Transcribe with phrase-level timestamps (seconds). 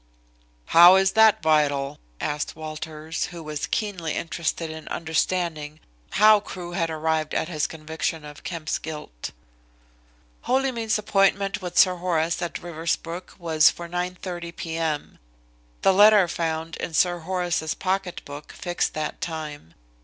[0.65, 5.79] "How is that vital?" asked Walters, who was keenly interested in understanding
[6.13, 9.29] how Crewe had arrived at his conviction of Kemp's guilt.
[10.45, 15.19] "Holymead's appointment with Sir Horace at Riversbrook was for 9.30 p.m.
[15.83, 19.75] The letter found in Sir Horace's pocket book fixed that time.